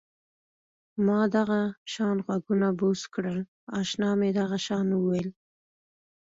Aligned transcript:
ما 1.05 1.21
دغه 1.35 1.61
شان 1.93 2.17
غوږونه 2.25 2.67
بوڅ 2.79 2.99
کړل 3.13 3.39
اشنا 3.79 4.09
مې 4.19 4.29
دغه 4.39 4.57
شان 4.65 4.87
وویل. 4.93 5.29